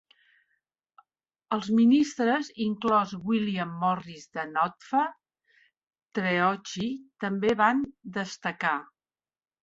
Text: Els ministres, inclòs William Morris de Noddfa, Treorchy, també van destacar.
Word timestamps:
Els 1.55 1.67
ministres, 1.79 2.47
inclòs 2.63 3.11
William 3.31 3.75
Morris 3.83 4.23
de 4.37 4.45
Noddfa, 4.53 5.01
Treorchy, 6.19 6.87
també 7.25 7.53
van 7.61 7.85
destacar. 8.17 8.73